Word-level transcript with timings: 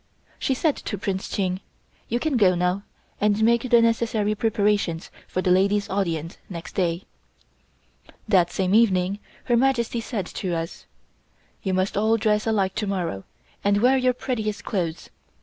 She 0.39 0.55
said 0.55 0.75
to 0.77 0.97
Prince 0.97 1.29
Ching: 1.29 1.59
"You 2.09 2.19
can 2.19 2.35
go 2.35 2.55
now, 2.55 2.81
and 3.21 3.43
make 3.43 3.69
the 3.69 3.83
necessary 3.83 4.33
preparations 4.33 5.11
for 5.27 5.43
the 5.43 5.51
ladies' 5.51 5.91
audience 5.91 6.39
next 6.49 6.73
day." 6.73 7.03
That 8.27 8.49
same 8.51 8.73
evening 8.73 9.19
Her 9.43 9.55
Majesty 9.55 10.01
said 10.01 10.25
to 10.25 10.55
us: 10.55 10.87
"You 11.61 11.75
must 11.75 11.97
all 11.97 12.17
dress 12.17 12.47
alike 12.47 12.73
to 12.77 12.87
morrow, 12.87 13.25
and 13.63 13.79
wear 13.79 13.95
your 13.95 14.13
prettiest 14.13 14.65
clothes. 14.65 15.11